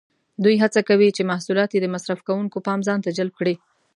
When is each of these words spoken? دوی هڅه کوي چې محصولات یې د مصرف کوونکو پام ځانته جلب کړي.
دوی 0.43 0.55
هڅه 0.63 0.81
کوي 0.89 1.09
چې 1.15 1.27
محصولات 1.31 1.69
یې 1.73 1.79
د 1.81 1.87
مصرف 1.95 2.19
کوونکو 2.27 2.57
پام 2.67 2.79
ځانته 2.87 3.09
جلب 3.17 3.33
کړي. 3.39 3.55